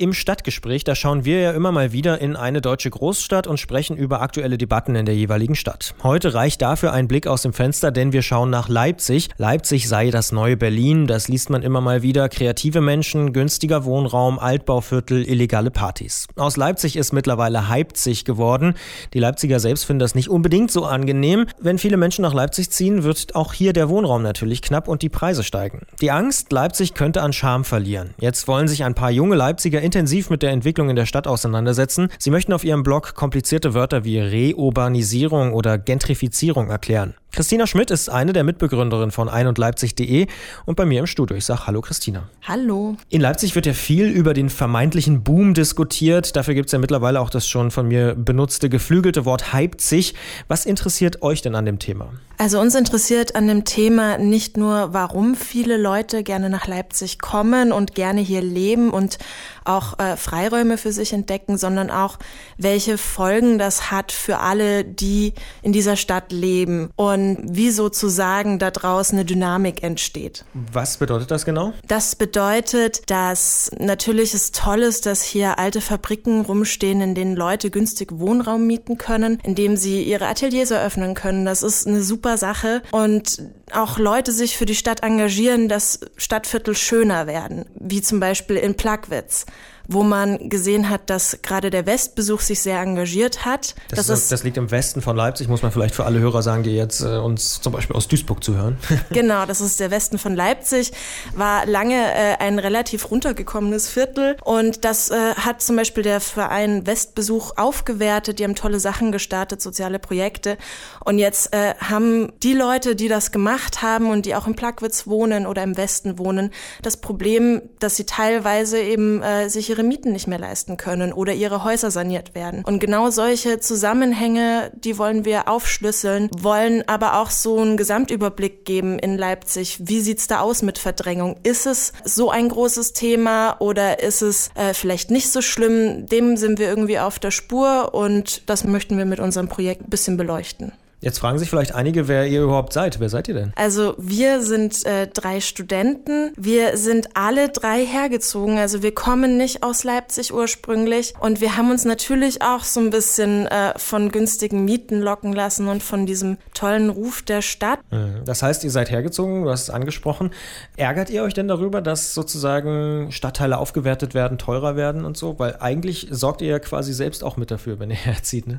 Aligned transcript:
Im 0.00 0.12
Stadtgespräch, 0.12 0.84
da 0.84 0.94
schauen 0.94 1.24
wir 1.24 1.40
ja 1.40 1.50
immer 1.50 1.72
mal 1.72 1.90
wieder 1.90 2.20
in 2.20 2.36
eine 2.36 2.60
deutsche 2.60 2.88
Großstadt 2.88 3.48
und 3.48 3.58
sprechen 3.58 3.96
über 3.96 4.22
aktuelle 4.22 4.56
Debatten 4.56 4.94
in 4.94 5.06
der 5.06 5.16
jeweiligen 5.16 5.56
Stadt. 5.56 5.92
Heute 6.04 6.34
reicht 6.34 6.62
dafür 6.62 6.92
ein 6.92 7.08
Blick 7.08 7.26
aus 7.26 7.42
dem 7.42 7.52
Fenster, 7.52 7.90
denn 7.90 8.12
wir 8.12 8.22
schauen 8.22 8.48
nach 8.48 8.68
Leipzig. 8.68 9.28
Leipzig 9.38 9.88
sei 9.88 10.12
das 10.12 10.30
neue 10.30 10.56
Berlin, 10.56 11.08
das 11.08 11.26
liest 11.26 11.50
man 11.50 11.62
immer 11.62 11.80
mal 11.80 12.02
wieder. 12.02 12.28
Kreative 12.28 12.80
Menschen, 12.80 13.32
günstiger 13.32 13.84
Wohnraum, 13.84 14.38
Altbauviertel, 14.38 15.28
illegale 15.28 15.72
Partys. 15.72 16.28
Aus 16.36 16.56
Leipzig 16.56 16.94
ist 16.94 17.12
mittlerweile 17.12 17.58
Leipzig 17.68 18.24
geworden. 18.24 18.74
Die 19.14 19.18
Leipziger 19.18 19.58
selbst 19.58 19.82
finden 19.82 19.98
das 19.98 20.14
nicht 20.14 20.28
unbedingt 20.28 20.70
so 20.70 20.84
angenehm. 20.84 21.46
Wenn 21.60 21.78
viele 21.78 21.96
Menschen 21.96 22.22
nach 22.22 22.34
Leipzig 22.34 22.70
ziehen, 22.70 23.02
wird 23.02 23.34
auch 23.34 23.52
hier 23.52 23.72
der 23.72 23.88
Wohnraum 23.88 24.22
natürlich 24.22 24.62
knapp 24.62 24.86
und 24.86 25.02
die 25.02 25.08
Preise 25.08 25.42
steigen. 25.42 25.88
Die 26.00 26.12
Angst, 26.12 26.52
Leipzig 26.52 26.94
könnte 26.94 27.20
an 27.20 27.32
Charme 27.32 27.64
verlieren. 27.64 28.14
Jetzt 28.20 28.46
wollen 28.46 28.68
sich 28.68 28.84
ein 28.84 28.94
paar 28.94 29.10
junge 29.10 29.34
Leipziger 29.34 29.87
intensiv 29.88 30.28
mit 30.28 30.42
der 30.42 30.50
Entwicklung 30.50 30.90
in 30.90 30.96
der 30.96 31.06
Stadt 31.06 31.26
auseinandersetzen. 31.26 32.08
Sie 32.18 32.30
möchten 32.30 32.52
auf 32.52 32.62
ihrem 32.62 32.82
Blog 32.82 33.14
komplizierte 33.14 33.72
Wörter 33.72 34.04
wie 34.04 34.20
Reurbanisierung 34.20 35.54
oder 35.54 35.78
Gentrifizierung 35.78 36.68
erklären. 36.68 37.14
Christina 37.30 37.66
Schmidt 37.66 37.90
ist 37.90 38.08
eine 38.08 38.32
der 38.32 38.42
Mitbegründerinnen 38.42 39.10
von 39.10 39.28
ein 39.28 39.46
und 39.46 39.58
Leipzig.de 39.58 40.26
und 40.64 40.76
bei 40.76 40.86
mir 40.86 41.00
im 41.00 41.06
Studio. 41.06 41.36
Ich 41.36 41.44
sage 41.44 41.66
Hallo 41.66 41.82
Christina. 41.82 42.28
Hallo. 42.42 42.96
In 43.10 43.20
Leipzig 43.20 43.54
wird 43.54 43.66
ja 43.66 43.74
viel 43.74 44.06
über 44.06 44.34
den 44.34 44.48
vermeintlichen 44.48 45.22
Boom 45.22 45.54
diskutiert. 45.54 46.36
Dafür 46.36 46.54
gibt 46.54 46.66
es 46.66 46.72
ja 46.72 46.78
mittlerweile 46.78 47.20
auch 47.20 47.30
das 47.30 47.46
schon 47.46 47.70
von 47.70 47.86
mir 47.86 48.14
benutzte 48.14 48.68
geflügelte 48.68 49.24
Wort 49.24 49.52
Leipzig. 49.52 50.14
Was 50.48 50.64
interessiert 50.66 51.22
euch 51.22 51.42
denn 51.42 51.54
an 51.54 51.66
dem 51.66 51.78
Thema? 51.78 52.08
Also 52.38 52.60
uns 52.60 52.74
interessiert 52.74 53.34
an 53.34 53.46
dem 53.46 53.64
Thema 53.64 54.16
nicht 54.18 54.56
nur, 54.56 54.94
warum 54.94 55.34
viele 55.34 55.76
Leute 55.76 56.22
gerne 56.22 56.48
nach 56.48 56.66
Leipzig 56.66 57.18
kommen 57.18 57.72
und 57.72 57.94
gerne 57.94 58.20
hier 58.20 58.42
leben 58.42 58.90
und 58.90 59.18
auch 59.64 59.98
äh, 59.98 60.16
Freiräume 60.16 60.78
für 60.78 60.92
sich 60.92 61.12
entdecken, 61.12 61.58
sondern 61.58 61.90
auch, 61.90 62.18
welche 62.56 62.96
Folgen 62.96 63.58
das 63.58 63.90
hat 63.90 64.12
für 64.12 64.38
alle, 64.38 64.84
die 64.84 65.34
in 65.62 65.72
dieser 65.72 65.96
Stadt 65.96 66.32
leben 66.32 66.90
und 66.96 67.17
wie 67.42 67.70
sozusagen 67.70 68.58
da 68.58 68.70
draußen 68.70 69.18
eine 69.18 69.24
Dynamik 69.24 69.82
entsteht. 69.82 70.44
Was 70.72 70.98
bedeutet 70.98 71.30
das 71.30 71.44
genau? 71.44 71.72
Das 71.86 72.16
bedeutet, 72.16 73.10
dass 73.10 73.70
natürlich 73.78 74.34
es 74.34 74.52
toll 74.52 74.80
ist, 74.80 75.06
dass 75.06 75.22
hier 75.22 75.58
alte 75.58 75.80
Fabriken 75.80 76.42
rumstehen, 76.42 77.00
in 77.00 77.14
denen 77.14 77.36
Leute 77.36 77.70
günstig 77.70 78.18
Wohnraum 78.18 78.66
mieten 78.66 78.98
können, 78.98 79.38
indem 79.44 79.76
sie 79.76 80.02
ihre 80.02 80.26
Ateliers 80.26 80.70
eröffnen 80.70 81.14
können. 81.14 81.44
Das 81.44 81.62
ist 81.62 81.86
eine 81.86 82.02
super 82.02 82.38
Sache 82.38 82.82
und 82.90 83.42
auch 83.72 83.98
Leute 83.98 84.32
sich 84.32 84.56
für 84.56 84.66
die 84.66 84.74
Stadt 84.74 85.02
engagieren, 85.02 85.68
dass 85.68 86.00
Stadtviertel 86.16 86.74
schöner 86.76 87.26
werden, 87.26 87.66
wie 87.78 88.02
zum 88.02 88.20
Beispiel 88.20 88.56
in 88.56 88.74
Plagwitz 88.74 89.46
wo 89.88 90.02
man 90.02 90.50
gesehen 90.50 90.90
hat, 90.90 91.08
dass 91.08 91.38
gerade 91.42 91.70
der 91.70 91.86
Westbesuch 91.86 92.40
sich 92.40 92.60
sehr 92.60 92.78
engagiert 92.80 93.46
hat. 93.46 93.74
Das, 93.88 94.06
das, 94.06 94.18
ist, 94.20 94.32
das 94.32 94.44
liegt 94.44 94.58
im 94.58 94.70
Westen 94.70 95.00
von 95.00 95.16
Leipzig, 95.16 95.48
muss 95.48 95.62
man 95.62 95.72
vielleicht 95.72 95.94
für 95.94 96.04
alle 96.04 96.18
Hörer 96.20 96.42
sagen, 96.42 96.62
die 96.62 96.76
jetzt 96.76 97.00
äh, 97.00 97.16
uns 97.16 97.62
zum 97.62 97.72
Beispiel 97.72 97.96
aus 97.96 98.06
Duisburg 98.06 98.44
zuhören. 98.44 98.76
genau, 99.10 99.46
das 99.46 99.62
ist 99.62 99.80
der 99.80 99.90
Westen 99.90 100.18
von 100.18 100.36
Leipzig, 100.36 100.92
war 101.34 101.64
lange 101.64 101.94
äh, 101.94 102.36
ein 102.38 102.58
relativ 102.58 103.10
runtergekommenes 103.10 103.88
Viertel 103.88 104.36
und 104.44 104.84
das 104.84 105.10
äh, 105.10 105.34
hat 105.36 105.62
zum 105.62 105.76
Beispiel 105.76 106.02
der 106.02 106.20
Verein 106.20 106.86
Westbesuch 106.86 107.56
aufgewertet, 107.56 108.38
die 108.38 108.44
haben 108.44 108.54
tolle 108.54 108.80
Sachen 108.80 109.10
gestartet, 109.10 109.62
soziale 109.62 109.98
Projekte 109.98 110.58
und 111.02 111.18
jetzt 111.18 111.54
äh, 111.54 111.74
haben 111.76 112.30
die 112.42 112.52
Leute, 112.52 112.94
die 112.94 113.08
das 113.08 113.32
gemacht 113.32 113.80
haben 113.80 114.10
und 114.10 114.26
die 114.26 114.34
auch 114.34 114.46
in 114.46 114.54
Plagwitz 114.54 115.06
wohnen 115.06 115.46
oder 115.46 115.62
im 115.62 115.78
Westen 115.78 116.18
wohnen, 116.18 116.50
das 116.82 116.98
Problem, 116.98 117.62
dass 117.78 117.96
sie 117.96 118.04
teilweise 118.04 118.78
eben 118.78 119.22
äh, 119.22 119.48
sich 119.48 119.70
ihre 119.70 119.77
ihre 119.78 119.86
Mieten 119.86 120.12
nicht 120.12 120.26
mehr 120.26 120.38
leisten 120.38 120.76
können 120.76 121.12
oder 121.12 121.32
ihre 121.32 121.62
Häuser 121.62 121.90
saniert 121.92 122.34
werden. 122.34 122.64
Und 122.64 122.80
genau 122.80 123.10
solche 123.10 123.60
Zusammenhänge, 123.60 124.72
die 124.74 124.98
wollen 124.98 125.24
wir 125.24 125.48
aufschlüsseln, 125.48 126.28
wollen 126.36 126.82
aber 126.88 127.20
auch 127.20 127.30
so 127.30 127.60
einen 127.60 127.76
Gesamtüberblick 127.76 128.64
geben 128.64 128.98
in 128.98 129.16
Leipzig. 129.16 129.78
Wie 129.80 130.00
sieht's 130.00 130.26
da 130.26 130.40
aus 130.40 130.62
mit 130.62 130.78
Verdrängung? 130.78 131.36
Ist 131.44 131.66
es 131.66 131.92
so 132.04 132.30
ein 132.30 132.48
großes 132.48 132.92
Thema 132.92 133.56
oder 133.60 134.02
ist 134.02 134.22
es 134.22 134.50
äh, 134.56 134.74
vielleicht 134.74 135.12
nicht 135.12 135.30
so 135.30 135.42
schlimm? 135.42 136.06
Dem 136.06 136.36
sind 136.36 136.58
wir 136.58 136.68
irgendwie 136.68 136.98
auf 136.98 137.20
der 137.20 137.30
Spur 137.30 137.94
und 137.94 138.42
das 138.46 138.64
möchten 138.64 138.98
wir 138.98 139.04
mit 139.04 139.20
unserem 139.20 139.48
Projekt 139.48 139.82
ein 139.82 139.90
bisschen 139.90 140.16
beleuchten. 140.16 140.72
Jetzt 141.00 141.20
fragen 141.20 141.38
sich 141.38 141.48
vielleicht 141.48 141.76
einige, 141.76 142.08
wer 142.08 142.26
ihr 142.26 142.42
überhaupt 142.42 142.72
seid. 142.72 142.98
Wer 142.98 143.08
seid 143.08 143.28
ihr 143.28 143.34
denn? 143.34 143.52
Also 143.54 143.94
wir 143.98 144.42
sind 144.42 144.84
äh, 144.84 145.06
drei 145.06 145.40
Studenten. 145.40 146.32
Wir 146.36 146.76
sind 146.76 147.10
alle 147.14 147.50
drei 147.50 147.86
hergezogen. 147.86 148.58
Also 148.58 148.82
wir 148.82 148.92
kommen 148.92 149.36
nicht 149.36 149.62
aus 149.62 149.84
Leipzig 149.84 150.34
ursprünglich. 150.34 151.14
Und 151.20 151.40
wir 151.40 151.56
haben 151.56 151.70
uns 151.70 151.84
natürlich 151.84 152.42
auch 152.42 152.64
so 152.64 152.80
ein 152.80 152.90
bisschen 152.90 153.46
äh, 153.46 153.78
von 153.78 154.10
günstigen 154.10 154.64
Mieten 154.64 155.00
locken 155.00 155.32
lassen 155.32 155.68
und 155.68 155.84
von 155.84 156.04
diesem 156.04 156.36
tollen 156.52 156.90
Ruf 156.90 157.22
der 157.22 157.42
Stadt. 157.42 157.78
Mhm. 157.92 158.24
Das 158.24 158.42
heißt, 158.42 158.64
ihr 158.64 158.72
seid 158.72 158.90
hergezogen, 158.90 159.44
du 159.44 159.50
hast 159.50 159.62
es 159.62 159.70
angesprochen. 159.70 160.30
Ärgert 160.76 161.10
ihr 161.10 161.22
euch 161.22 161.34
denn 161.34 161.46
darüber, 161.46 161.80
dass 161.80 162.12
sozusagen 162.12 163.12
Stadtteile 163.12 163.58
aufgewertet 163.58 164.14
werden, 164.14 164.36
teurer 164.36 164.74
werden 164.74 165.04
und 165.04 165.16
so? 165.16 165.38
Weil 165.38 165.58
eigentlich 165.60 166.08
sorgt 166.10 166.42
ihr 166.42 166.48
ja 166.48 166.58
quasi 166.58 166.92
selbst 166.92 167.22
auch 167.22 167.36
mit 167.36 167.52
dafür, 167.52 167.78
wenn 167.78 167.90
ihr 167.90 167.96
herzieht, 168.04 168.48
ne? 168.48 168.58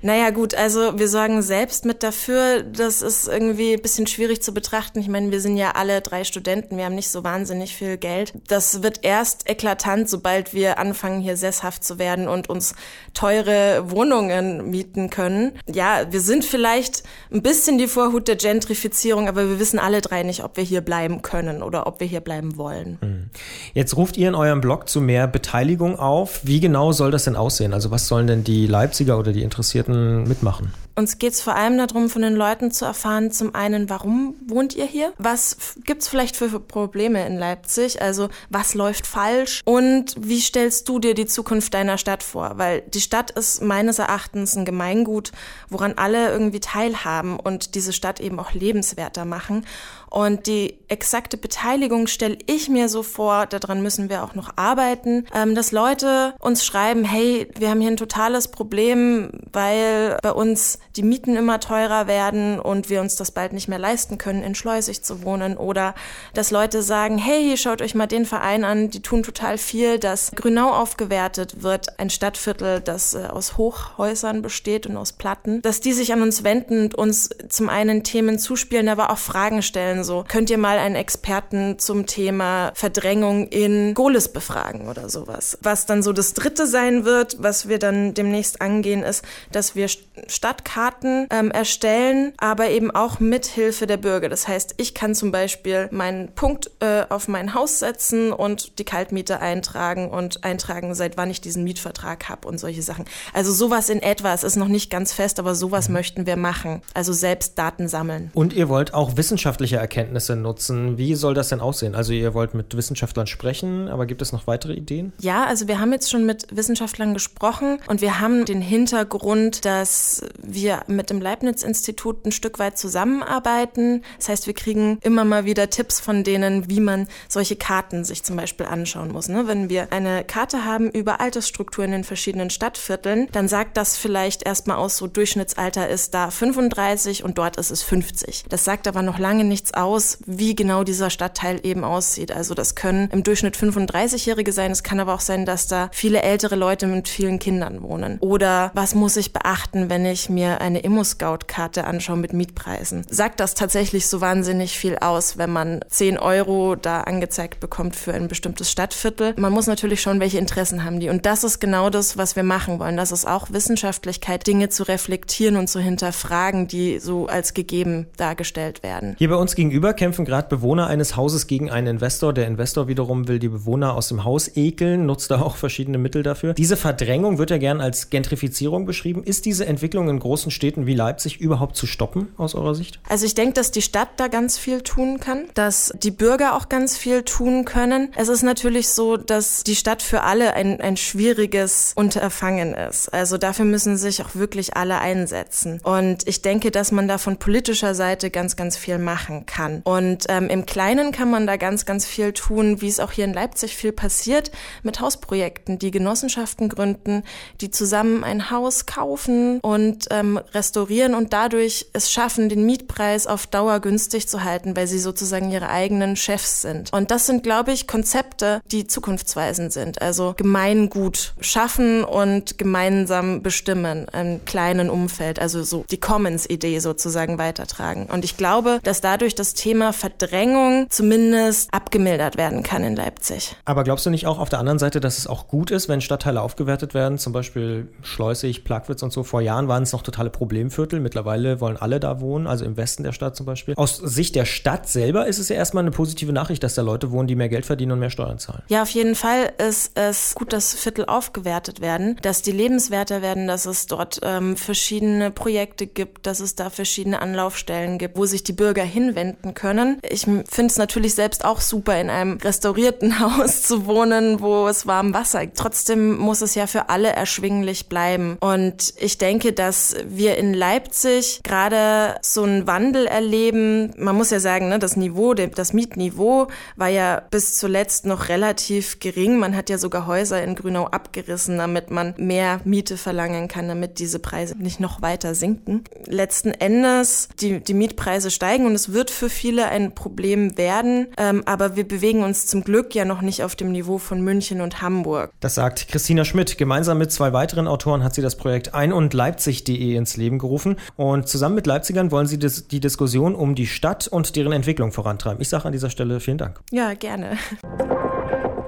Naja 0.00 0.30
gut, 0.30 0.54
also 0.54 0.96
wir 0.96 1.08
sorgen 1.08 1.42
selbst 1.42 1.57
mit 1.84 2.02
dafür. 2.02 2.62
Das 2.62 3.02
ist 3.02 3.28
irgendwie 3.28 3.74
ein 3.74 3.82
bisschen 3.82 4.06
schwierig 4.06 4.42
zu 4.42 4.52
betrachten. 4.52 5.00
Ich 5.00 5.08
meine, 5.08 5.30
wir 5.30 5.40
sind 5.40 5.56
ja 5.56 5.72
alle 5.72 6.00
drei 6.00 6.24
Studenten, 6.24 6.76
wir 6.76 6.84
haben 6.84 6.94
nicht 6.94 7.10
so 7.10 7.24
wahnsinnig 7.24 7.74
viel 7.74 7.96
Geld. 7.96 8.32
Das 8.46 8.82
wird 8.82 9.04
erst 9.04 9.48
eklatant, 9.48 10.08
sobald 10.08 10.54
wir 10.54 10.78
anfangen, 10.78 11.20
hier 11.20 11.36
sesshaft 11.36 11.84
zu 11.84 11.98
werden 11.98 12.28
und 12.28 12.48
uns 12.48 12.74
teure 13.14 13.90
Wohnungen 13.90 14.70
mieten 14.70 15.10
können. 15.10 15.52
Ja, 15.66 16.06
wir 16.10 16.20
sind 16.20 16.44
vielleicht 16.44 17.02
ein 17.32 17.42
bisschen 17.42 17.78
die 17.78 17.88
Vorhut 17.88 18.28
der 18.28 18.36
Gentrifizierung, 18.36 19.28
aber 19.28 19.48
wir 19.48 19.58
wissen 19.58 19.78
alle 19.78 20.00
drei 20.00 20.22
nicht, 20.22 20.44
ob 20.44 20.56
wir 20.56 20.64
hier 20.64 20.80
bleiben 20.80 21.22
können 21.22 21.62
oder 21.62 21.86
ob 21.86 22.00
wir 22.00 22.06
hier 22.06 22.20
bleiben 22.20 22.56
wollen. 22.56 22.98
Hm. 23.00 23.30
Jetzt 23.74 23.96
ruft 23.96 24.16
ihr 24.16 24.28
in 24.28 24.34
eurem 24.34 24.60
Blog 24.60 24.88
zu 24.88 25.00
mehr 25.00 25.26
Beteiligung 25.26 25.98
auf. 25.98 26.40
Wie 26.44 26.60
genau 26.60 26.92
soll 26.92 27.10
das 27.10 27.24
denn 27.24 27.36
aussehen? 27.36 27.74
Also 27.74 27.90
was 27.90 28.06
sollen 28.06 28.26
denn 28.26 28.44
die 28.44 28.66
Leipziger 28.66 29.18
oder 29.18 29.32
die 29.32 29.42
Interessierten 29.42 30.24
mitmachen. 30.24 30.72
Uns 30.98 31.18
geht 31.18 31.32
es 31.32 31.40
vor 31.40 31.54
allem 31.54 31.78
darum, 31.78 32.10
von 32.10 32.22
den 32.22 32.34
Leuten 32.34 32.72
zu 32.72 32.84
erfahren, 32.84 33.30
zum 33.30 33.54
einen, 33.54 33.88
warum 33.88 34.34
wohnt 34.44 34.74
ihr 34.74 34.84
hier? 34.84 35.12
Was 35.16 35.76
gibt 35.84 36.02
es 36.02 36.08
vielleicht 36.08 36.34
für 36.34 36.58
Probleme 36.58 37.24
in 37.24 37.38
Leipzig? 37.38 38.02
Also 38.02 38.30
was 38.50 38.74
läuft 38.74 39.06
falsch? 39.06 39.62
Und 39.64 40.16
wie 40.18 40.40
stellst 40.40 40.88
du 40.88 40.98
dir 40.98 41.14
die 41.14 41.26
Zukunft 41.26 41.72
deiner 41.72 41.98
Stadt 41.98 42.24
vor? 42.24 42.54
Weil 42.56 42.80
die 42.80 43.00
Stadt 43.00 43.30
ist 43.30 43.62
meines 43.62 44.00
Erachtens 44.00 44.56
ein 44.56 44.64
Gemeingut, 44.64 45.30
woran 45.68 45.92
alle 45.92 46.30
irgendwie 46.30 46.58
teilhaben 46.58 47.38
und 47.38 47.76
diese 47.76 47.92
Stadt 47.92 48.18
eben 48.18 48.40
auch 48.40 48.52
lebenswerter 48.52 49.24
machen. 49.24 49.66
Und 50.10 50.46
die 50.46 50.78
exakte 50.88 51.36
Beteiligung 51.36 52.06
stelle 52.06 52.38
ich 52.46 52.68
mir 52.68 52.88
so 52.88 53.02
vor, 53.02 53.46
daran 53.46 53.82
müssen 53.82 54.08
wir 54.08 54.24
auch 54.24 54.34
noch 54.34 54.56
arbeiten, 54.56 55.26
ähm, 55.34 55.54
dass 55.54 55.72
Leute 55.72 56.34
uns 56.40 56.64
schreiben, 56.64 57.04
hey, 57.04 57.48
wir 57.58 57.70
haben 57.70 57.80
hier 57.80 57.90
ein 57.90 57.96
totales 57.96 58.48
Problem, 58.48 59.30
weil 59.52 60.18
bei 60.22 60.32
uns 60.32 60.78
die 60.96 61.02
Mieten 61.02 61.36
immer 61.36 61.60
teurer 61.60 62.06
werden 62.06 62.58
und 62.58 62.88
wir 62.88 63.00
uns 63.00 63.16
das 63.16 63.30
bald 63.30 63.52
nicht 63.52 63.68
mehr 63.68 63.78
leisten 63.78 64.18
können, 64.18 64.42
in 64.42 64.54
Schleusig 64.54 65.02
zu 65.02 65.22
wohnen. 65.22 65.56
Oder 65.56 65.94
dass 66.34 66.50
Leute 66.50 66.82
sagen, 66.82 67.18
hey, 67.18 67.56
schaut 67.56 67.82
euch 67.82 67.94
mal 67.94 68.06
den 68.06 68.24
Verein 68.24 68.64
an, 68.64 68.90
die 68.90 69.02
tun 69.02 69.22
total 69.22 69.58
viel, 69.58 69.98
dass 69.98 70.32
Grünau 70.32 70.70
aufgewertet 70.70 71.62
wird, 71.62 71.98
ein 71.98 72.10
Stadtviertel, 72.10 72.80
das 72.80 73.14
äh, 73.14 73.26
aus 73.26 73.56
Hochhäusern 73.56 74.42
besteht 74.42 74.86
und 74.86 74.96
aus 74.96 75.12
Platten, 75.12 75.62
dass 75.62 75.80
die 75.80 75.92
sich 75.92 76.12
an 76.12 76.22
uns 76.22 76.44
wenden 76.44 76.84
und 76.84 76.94
uns 76.94 77.30
zum 77.48 77.68
einen 77.68 78.04
Themen 78.04 78.38
zuspielen, 78.38 78.88
aber 78.88 79.10
auch 79.10 79.18
Fragen 79.18 79.62
stellen, 79.62 79.97
so, 80.04 80.24
könnt 80.26 80.50
ihr 80.50 80.58
mal 80.58 80.78
einen 80.78 80.94
Experten 80.94 81.78
zum 81.78 82.06
Thema 82.06 82.72
Verdrängung 82.74 83.46
in 83.48 83.94
Goles 83.94 84.32
befragen 84.32 84.88
oder 84.88 85.08
sowas. 85.08 85.58
Was 85.62 85.86
dann 85.86 86.02
so 86.02 86.12
das 86.12 86.34
dritte 86.34 86.66
sein 86.66 87.04
wird, 87.04 87.36
was 87.40 87.68
wir 87.68 87.78
dann 87.78 88.14
demnächst 88.14 88.60
angehen, 88.60 89.02
ist, 89.02 89.24
dass 89.52 89.74
wir 89.74 89.88
Stadtkarten 89.88 91.28
ähm, 91.30 91.50
erstellen, 91.50 92.32
aber 92.38 92.70
eben 92.70 92.90
auch 92.90 93.20
mit 93.20 93.46
Hilfe 93.46 93.86
der 93.86 93.96
Bürger. 93.96 94.28
Das 94.28 94.48
heißt, 94.48 94.74
ich 94.78 94.94
kann 94.94 95.14
zum 95.14 95.32
Beispiel 95.32 95.88
meinen 95.90 96.34
Punkt 96.34 96.70
äh, 96.80 97.02
auf 97.08 97.28
mein 97.28 97.54
Haus 97.54 97.78
setzen 97.78 98.32
und 98.32 98.78
die 98.78 98.84
Kaltmiete 98.84 99.40
eintragen 99.40 100.10
und 100.10 100.44
eintragen, 100.44 100.94
seit 100.94 101.16
wann 101.16 101.30
ich 101.30 101.40
diesen 101.40 101.64
Mietvertrag 101.64 102.28
habe 102.28 102.48
und 102.48 102.58
solche 102.58 102.82
Sachen. 102.82 103.04
Also 103.32 103.52
sowas 103.52 103.88
in 103.88 104.02
etwa. 104.02 104.32
Es 104.32 104.44
ist 104.44 104.56
noch 104.56 104.68
nicht 104.68 104.90
ganz 104.90 105.12
fest, 105.12 105.38
aber 105.38 105.54
sowas 105.54 105.88
mhm. 105.88 105.94
möchten 105.94 106.26
wir 106.26 106.36
machen. 106.36 106.82
Also 106.94 107.12
selbst 107.12 107.58
Daten 107.58 107.88
sammeln. 107.88 108.30
Und 108.34 108.52
ihr 108.52 108.68
wollt 108.68 108.94
auch 108.94 109.16
wissenschaftliche 109.16 109.80
Erkenntnisse 109.88 110.36
nutzen. 110.36 110.98
Wie 110.98 111.14
soll 111.14 111.32
das 111.32 111.48
denn 111.48 111.60
aussehen? 111.60 111.94
Also 111.94 112.12
ihr 112.12 112.34
wollt 112.34 112.52
mit 112.52 112.76
Wissenschaftlern 112.76 113.26
sprechen, 113.26 113.88
aber 113.88 114.04
gibt 114.04 114.20
es 114.20 114.32
noch 114.32 114.46
weitere 114.46 114.74
Ideen? 114.74 115.14
Ja, 115.18 115.46
also 115.46 115.66
wir 115.66 115.80
haben 115.80 115.92
jetzt 115.92 116.10
schon 116.10 116.26
mit 116.26 116.46
Wissenschaftlern 116.54 117.14
gesprochen 117.14 117.78
und 117.86 118.02
wir 118.02 118.20
haben 118.20 118.44
den 118.44 118.60
Hintergrund, 118.60 119.64
dass 119.64 120.22
wir 120.42 120.82
mit 120.88 121.08
dem 121.08 121.22
Leibniz-Institut 121.22 122.26
ein 122.26 122.32
Stück 122.32 122.58
weit 122.58 122.76
zusammenarbeiten. 122.76 124.02
Das 124.18 124.28
heißt, 124.28 124.46
wir 124.46 124.52
kriegen 124.52 124.98
immer 125.00 125.24
mal 125.24 125.46
wieder 125.46 125.70
Tipps 125.70 126.00
von 126.00 126.22
denen, 126.22 126.68
wie 126.68 126.80
man 126.80 127.08
solche 127.26 127.56
Karten 127.56 128.04
sich 128.04 128.22
zum 128.22 128.36
Beispiel 128.36 128.66
anschauen 128.66 129.10
muss. 129.10 129.30
Ne? 129.30 129.46
Wenn 129.46 129.70
wir 129.70 129.90
eine 129.90 130.22
Karte 130.22 130.66
haben 130.66 130.90
über 130.90 131.22
Altersstrukturen 131.22 131.94
in 131.94 132.04
verschiedenen 132.04 132.50
Stadtvierteln, 132.50 133.28
dann 133.32 133.48
sagt 133.48 133.78
das 133.78 133.96
vielleicht 133.96 134.42
erstmal 134.42 134.76
aus, 134.76 134.98
so 134.98 135.06
Durchschnittsalter 135.06 135.88
ist 135.88 136.12
da 136.12 136.30
35 136.30 137.24
und 137.24 137.38
dort 137.38 137.56
ist 137.56 137.70
es 137.70 137.82
50. 137.82 138.44
Das 138.50 138.66
sagt 138.66 138.86
aber 138.86 139.00
noch 139.00 139.18
lange 139.18 139.44
nichts 139.44 139.72
aus, 139.78 140.18
wie 140.26 140.54
genau 140.54 140.84
dieser 140.84 141.10
Stadtteil 141.10 141.60
eben 141.62 141.84
aussieht. 141.84 142.32
Also 142.32 142.54
das 142.54 142.74
können 142.74 143.08
im 143.12 143.22
Durchschnitt 143.22 143.56
35-Jährige 143.56 144.52
sein, 144.52 144.70
es 144.70 144.82
kann 144.82 145.00
aber 145.00 145.14
auch 145.14 145.20
sein, 145.20 145.46
dass 145.46 145.66
da 145.66 145.88
viele 145.92 146.22
ältere 146.22 146.56
Leute 146.56 146.86
mit 146.86 147.08
vielen 147.08 147.38
Kindern 147.38 147.82
wohnen. 147.82 148.18
Oder 148.20 148.70
was 148.74 148.94
muss 148.94 149.16
ich 149.16 149.32
beachten, 149.32 149.88
wenn 149.88 150.04
ich 150.04 150.28
mir 150.28 150.60
eine 150.60 150.80
Immo-Scout-Karte 150.80 151.84
anschaue 151.84 152.16
mit 152.16 152.32
Mietpreisen? 152.32 153.06
Sagt 153.08 153.40
das 153.40 153.54
tatsächlich 153.54 154.08
so 154.08 154.20
wahnsinnig 154.20 154.78
viel 154.78 154.98
aus, 154.98 155.38
wenn 155.38 155.50
man 155.50 155.80
10 155.88 156.18
Euro 156.18 156.74
da 156.74 157.02
angezeigt 157.02 157.60
bekommt 157.60 157.96
für 157.96 158.12
ein 158.12 158.28
bestimmtes 158.28 158.70
Stadtviertel? 158.70 159.34
Man 159.36 159.52
muss 159.52 159.66
natürlich 159.66 160.02
schauen, 160.02 160.20
welche 160.20 160.38
Interessen 160.38 160.84
haben 160.84 161.00
die. 161.00 161.08
Und 161.08 161.26
das 161.26 161.44
ist 161.44 161.60
genau 161.60 161.90
das, 161.90 162.16
was 162.16 162.36
wir 162.36 162.42
machen 162.42 162.78
wollen. 162.80 162.96
Das 162.96 163.12
ist 163.12 163.26
auch 163.26 163.50
Wissenschaftlichkeit, 163.50 164.46
Dinge 164.46 164.68
zu 164.68 164.82
reflektieren 164.82 165.56
und 165.56 165.68
zu 165.68 165.80
hinterfragen, 165.80 166.68
die 166.68 166.98
so 166.98 167.26
als 167.26 167.54
gegeben 167.54 168.06
dargestellt 168.16 168.82
werden. 168.82 169.14
Hier 169.18 169.28
bei 169.28 169.36
uns 169.36 169.54
gegenüber 169.68 169.92
kämpfen 169.92 170.24
gerade 170.24 170.48
Bewohner 170.48 170.86
eines 170.86 171.14
Hauses 171.14 171.46
gegen 171.46 171.70
einen 171.70 171.88
Investor. 171.88 172.32
Der 172.32 172.46
Investor 172.46 172.88
wiederum 172.88 173.28
will 173.28 173.38
die 173.38 173.50
Bewohner 173.50 173.94
aus 173.94 174.08
dem 174.08 174.24
Haus 174.24 174.56
ekeln, 174.56 175.04
nutzt 175.04 175.30
da 175.30 175.42
auch 175.42 175.56
verschiedene 175.56 175.98
Mittel 175.98 176.22
dafür. 176.22 176.54
Diese 176.54 176.78
Verdrängung 176.78 177.36
wird 177.36 177.50
ja 177.50 177.58
gern 177.58 177.82
als 177.82 178.08
Gentrifizierung 178.08 178.86
beschrieben. 178.86 179.22
Ist 179.22 179.44
diese 179.44 179.66
Entwicklung 179.66 180.08
in 180.08 180.18
großen 180.20 180.50
Städten 180.50 180.86
wie 180.86 180.94
Leipzig 180.94 181.38
überhaupt 181.38 181.76
zu 181.76 181.86
stoppen 181.86 182.28
aus 182.38 182.54
eurer 182.54 182.74
Sicht? 182.74 182.98
Also 183.10 183.26
ich 183.26 183.34
denke, 183.34 183.52
dass 183.52 183.70
die 183.70 183.82
Stadt 183.82 184.08
da 184.16 184.28
ganz 184.28 184.56
viel 184.56 184.80
tun 184.80 185.20
kann, 185.20 185.44
dass 185.52 185.92
die 186.02 186.12
Bürger 186.12 186.56
auch 186.56 186.70
ganz 186.70 186.96
viel 186.96 187.22
tun 187.22 187.66
können. 187.66 188.08
Es 188.16 188.28
ist 188.28 188.42
natürlich 188.42 188.88
so, 188.88 189.18
dass 189.18 189.64
die 189.64 189.76
Stadt 189.76 190.00
für 190.00 190.22
alle 190.22 190.54
ein, 190.54 190.80
ein 190.80 190.96
schwieriges 190.96 191.92
Unterfangen 191.94 192.72
ist. 192.72 193.12
Also 193.12 193.36
dafür 193.36 193.66
müssen 193.66 193.98
sich 193.98 194.22
auch 194.22 194.34
wirklich 194.34 194.76
alle 194.76 194.98
einsetzen. 194.98 195.80
Und 195.82 196.26
ich 196.26 196.40
denke, 196.40 196.70
dass 196.70 196.90
man 196.90 197.06
da 197.06 197.18
von 197.18 197.36
politischer 197.36 197.94
Seite 197.94 198.30
ganz, 198.30 198.56
ganz 198.56 198.78
viel 198.78 198.96
machen 198.96 199.44
kann. 199.44 199.57
Und 199.84 200.26
ähm, 200.28 200.48
im 200.48 200.66
Kleinen 200.66 201.12
kann 201.12 201.30
man 201.30 201.46
da 201.46 201.56
ganz, 201.56 201.84
ganz 201.84 202.06
viel 202.06 202.32
tun, 202.32 202.80
wie 202.80 202.88
es 202.88 203.00
auch 203.00 203.12
hier 203.12 203.24
in 203.24 203.34
Leipzig 203.34 203.76
viel 203.76 203.92
passiert, 203.92 204.50
mit 204.82 205.00
Hausprojekten, 205.00 205.78
die 205.78 205.90
Genossenschaften 205.90 206.68
gründen, 206.68 207.24
die 207.60 207.70
zusammen 207.70 208.24
ein 208.24 208.50
Haus 208.50 208.86
kaufen 208.86 209.60
und 209.60 210.06
ähm, 210.10 210.38
restaurieren 210.54 211.14
und 211.14 211.32
dadurch 211.32 211.86
es 211.92 212.10
schaffen, 212.12 212.48
den 212.48 212.66
Mietpreis 212.66 213.26
auf 213.26 213.46
Dauer 213.46 213.80
günstig 213.80 214.28
zu 214.28 214.44
halten, 214.44 214.76
weil 214.76 214.86
sie 214.86 214.98
sozusagen 214.98 215.50
ihre 215.50 215.68
eigenen 215.68 216.16
Chefs 216.16 216.62
sind. 216.62 216.92
Und 216.92 217.10
das 217.10 217.26
sind, 217.26 217.42
glaube 217.42 217.72
ich, 217.72 217.86
Konzepte, 217.86 218.60
die 218.70 218.86
zukunftsweisend 218.86 219.72
sind. 219.72 220.00
Also 220.02 220.34
Gemeingut 220.36 221.34
schaffen 221.40 222.04
und 222.04 222.58
gemeinsam 222.58 223.42
bestimmen 223.42 224.06
im 224.12 224.44
kleinen 224.44 224.90
Umfeld, 224.90 225.38
also 225.38 225.62
so 225.62 225.84
die 225.90 225.98
Commons-Idee 225.98 226.78
sozusagen 226.78 227.38
weitertragen. 227.38 228.06
Und 228.06 228.24
ich 228.24 228.36
glaube, 228.36 228.80
dass 228.82 229.00
dadurch 229.00 229.34
das 229.48 229.54
Thema 229.54 229.94
Verdrängung 229.94 230.88
zumindest 230.90 231.72
abgemildert 231.72 232.36
werden 232.36 232.62
kann 232.62 232.84
in 232.84 232.94
Leipzig. 232.96 233.56
Aber 233.64 233.82
glaubst 233.82 234.04
du 234.04 234.10
nicht 234.10 234.26
auch 234.26 234.38
auf 234.38 234.50
der 234.50 234.58
anderen 234.58 234.78
Seite, 234.78 235.00
dass 235.00 235.16
es 235.16 235.26
auch 235.26 235.48
gut 235.48 235.70
ist, 235.70 235.88
wenn 235.88 236.02
Stadtteile 236.02 236.42
aufgewertet 236.42 236.92
werden, 236.92 237.16
zum 237.16 237.32
Beispiel 237.32 237.88
Schleusig, 238.02 238.64
Plagwitz 238.64 239.02
und 239.02 239.10
so? 239.10 239.22
Vor 239.22 239.40
Jahren 239.40 239.66
waren 239.66 239.84
es 239.84 239.92
noch 239.92 240.02
totale 240.02 240.28
Problemviertel. 240.28 241.00
Mittlerweile 241.00 241.62
wollen 241.62 241.78
alle 241.78 241.98
da 241.98 242.20
wohnen, 242.20 242.46
also 242.46 242.66
im 242.66 242.76
Westen 242.76 243.04
der 243.04 243.12
Stadt 243.12 243.36
zum 243.36 243.46
Beispiel. 243.46 243.72
Aus 243.76 243.96
Sicht 243.96 244.34
der 244.34 244.44
Stadt 244.44 244.86
selber 244.86 245.26
ist 245.26 245.38
es 245.38 245.48
ja 245.48 245.56
erstmal 245.56 245.82
eine 245.82 245.92
positive 245.92 246.32
Nachricht, 246.32 246.62
dass 246.62 246.74
da 246.74 246.82
Leute 246.82 247.10
wohnen, 247.10 247.26
die 247.26 247.34
mehr 247.34 247.48
Geld 247.48 247.64
verdienen 247.64 247.92
und 247.92 248.00
mehr 248.00 248.10
Steuern 248.10 248.38
zahlen. 248.38 248.62
Ja, 248.68 248.82
auf 248.82 248.90
jeden 248.90 249.14
Fall 249.14 249.50
ist 249.56 249.92
es 249.94 250.34
gut, 250.34 250.52
dass 250.52 250.74
Viertel 250.74 251.06
aufgewertet 251.06 251.80
werden, 251.80 252.18
dass 252.20 252.42
die 252.42 252.52
lebenswerter 252.52 253.22
werden, 253.22 253.46
dass 253.46 253.64
es 253.64 253.86
dort 253.86 254.20
ähm, 254.22 254.58
verschiedene 254.58 255.30
Projekte 255.30 255.86
gibt, 255.86 256.26
dass 256.26 256.40
es 256.40 256.54
da 256.54 256.68
verschiedene 256.68 257.22
Anlaufstellen 257.22 257.96
gibt, 257.96 258.18
wo 258.18 258.26
sich 258.26 258.44
die 258.44 258.52
Bürger 258.52 258.82
hinwenden 258.82 259.27
können. 259.54 259.98
Ich 260.08 260.22
finde 260.22 260.66
es 260.66 260.78
natürlich 260.78 261.14
selbst 261.14 261.44
auch 261.44 261.60
super, 261.60 262.00
in 262.00 262.10
einem 262.10 262.38
restaurierten 262.38 263.20
Haus 263.20 263.62
zu 263.62 263.86
wohnen, 263.86 264.40
wo 264.40 264.68
es 264.68 264.86
warm 264.86 265.14
Wasser 265.14 265.46
gibt. 265.46 265.58
Trotzdem 265.58 266.16
muss 266.16 266.42
es 266.42 266.54
ja 266.54 266.66
für 266.66 266.88
alle 266.88 267.10
erschwinglich 267.10 267.88
bleiben. 267.88 268.36
Und 268.40 268.94
ich 268.98 269.18
denke, 269.18 269.52
dass 269.52 269.96
wir 270.06 270.36
in 270.36 270.54
Leipzig 270.54 271.40
gerade 271.42 272.16
so 272.22 272.42
einen 272.42 272.66
Wandel 272.66 273.06
erleben. 273.06 273.92
Man 273.96 274.16
muss 274.16 274.30
ja 274.30 274.40
sagen, 274.40 274.68
ne, 274.68 274.78
das 274.78 274.96
Niveau, 274.96 275.34
das 275.34 275.72
Mietniveau 275.72 276.48
war 276.76 276.88
ja 276.88 277.22
bis 277.30 277.56
zuletzt 277.56 278.06
noch 278.06 278.28
relativ 278.28 279.00
gering. 279.00 279.38
Man 279.38 279.56
hat 279.56 279.70
ja 279.70 279.78
sogar 279.78 280.06
Häuser 280.06 280.42
in 280.42 280.54
Grünau 280.54 280.86
abgerissen, 280.86 281.58
damit 281.58 281.90
man 281.90 282.14
mehr 282.16 282.60
Miete 282.64 282.96
verlangen 282.96 283.48
kann, 283.48 283.68
damit 283.68 283.98
diese 283.98 284.18
Preise 284.18 284.56
nicht 284.58 284.80
noch 284.80 285.02
weiter 285.02 285.34
sinken. 285.34 285.84
Letzten 286.06 286.50
Endes, 286.52 287.28
die, 287.40 287.60
die 287.60 287.74
Mietpreise 287.74 288.30
steigen 288.30 288.66
und 288.66 288.74
es 288.74 288.92
wird 288.92 289.10
für 289.18 289.28
viele 289.28 289.68
ein 289.68 289.94
Problem 289.94 290.56
werden. 290.56 291.08
Ähm, 291.18 291.42
aber 291.44 291.76
wir 291.76 291.86
bewegen 291.86 292.22
uns 292.22 292.46
zum 292.46 292.64
Glück 292.64 292.94
ja 292.94 293.04
noch 293.04 293.20
nicht 293.20 293.42
auf 293.42 293.56
dem 293.56 293.72
Niveau 293.72 293.98
von 293.98 294.22
München 294.22 294.60
und 294.60 294.80
Hamburg. 294.80 295.32
Das 295.40 295.56
sagt 295.56 295.88
Christina 295.88 296.24
Schmidt. 296.24 296.56
Gemeinsam 296.56 296.98
mit 296.98 297.12
zwei 297.12 297.32
weiteren 297.32 297.66
Autoren 297.66 298.02
hat 298.04 298.14
sie 298.14 298.22
das 298.22 298.36
Projekt 298.36 298.74
ein- 298.74 298.92
und 298.92 299.12
Leipzig.de 299.12 299.96
ins 299.96 300.16
Leben 300.16 300.38
gerufen. 300.38 300.76
Und 300.96 301.28
zusammen 301.28 301.56
mit 301.56 301.66
Leipzigern 301.66 302.10
wollen 302.10 302.26
sie 302.26 302.38
die 302.38 302.80
Diskussion 302.80 303.34
um 303.34 303.54
die 303.54 303.66
Stadt 303.66 304.08
und 304.08 304.36
deren 304.36 304.52
Entwicklung 304.52 304.92
vorantreiben. 304.92 305.40
Ich 305.40 305.48
sage 305.48 305.64
an 305.66 305.72
dieser 305.72 305.90
Stelle 305.90 306.20
vielen 306.20 306.38
Dank. 306.38 306.60
Ja, 306.70 306.94
gerne. 306.94 307.36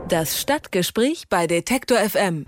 Das 0.08 0.40
Stadtgespräch 0.40 1.28
bei 1.28 1.46
Detektor 1.46 1.98
FM. 1.98 2.46